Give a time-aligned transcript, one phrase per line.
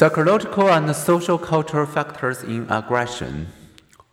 [0.00, 3.48] Psychological and social cultural factors in aggression.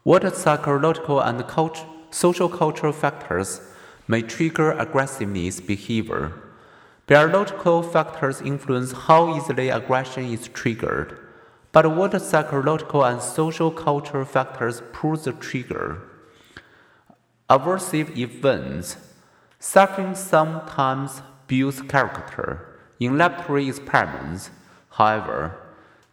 [0.04, 3.62] What psychological and cult- social cultural factors
[4.06, 6.34] may trigger aggressiveness behavior?
[7.06, 11.18] Biological factors influence how easily aggression is triggered.
[11.72, 16.02] But what psychological and social cultural factors pull the trigger?
[17.50, 18.98] Aversive events.
[19.58, 22.78] Suffering sometimes builds character.
[23.00, 24.50] In laboratory experiments,
[24.90, 25.64] however,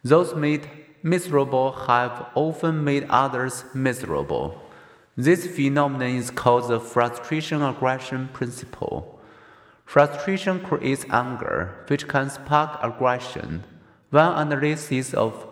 [0.05, 0.69] those made
[1.01, 4.61] miserable have often made others miserable.
[5.17, 9.19] This phenomenon is called the frustration aggression principle.
[9.83, 13.63] Frustration creates anger, which can spark aggression.
[14.11, 15.47] One analysis of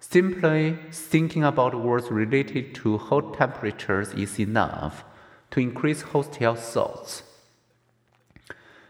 [0.00, 5.04] Simply thinking about words related to hot temperatures is enough
[5.52, 7.22] to increase hostile thoughts.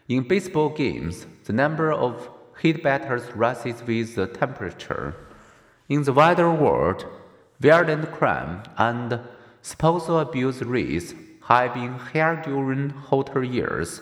[0.08, 2.28] In baseball games, the number of
[2.60, 5.14] hit batters rises with the temperature.
[5.88, 7.06] In the wider world,
[7.60, 9.20] violent crime and
[9.62, 11.14] spousal abuse rates
[11.48, 14.00] have been higher during hotter years,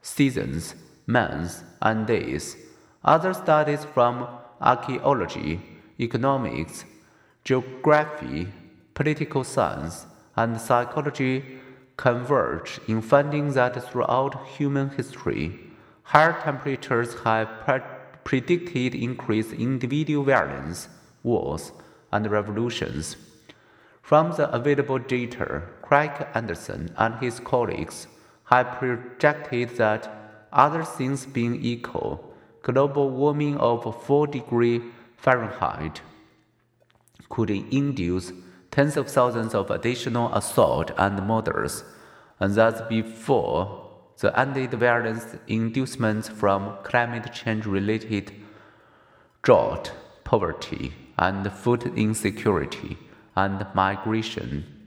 [0.00, 0.74] seasons,
[1.06, 2.56] months, and days.
[3.04, 4.26] Other studies from
[4.60, 5.60] archaeology,
[5.98, 6.84] economics,
[7.44, 8.48] geography,
[8.94, 11.58] political science, and psychology
[11.96, 15.60] converge in finding that throughout human history,
[16.04, 17.80] higher temperatures have pre-
[18.24, 20.88] predicted increased individual violence,
[21.22, 21.72] wars,
[22.10, 23.16] and revolutions.
[24.02, 28.06] From the available data, Craig Anderson and his colleagues
[28.44, 34.82] have projected that, other things being equal, global warming of 4 degrees
[35.16, 36.02] Fahrenheit
[37.30, 38.32] could induce
[38.72, 41.84] tens of thousands of additional assault and murders,
[42.40, 43.88] and that before
[44.18, 48.32] the added violence inducements from climate change related
[49.42, 49.92] drought,
[50.24, 52.98] poverty, and food insecurity
[53.36, 54.81] and migration